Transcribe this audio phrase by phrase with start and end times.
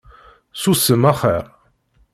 [0.61, 1.45] Susem axir!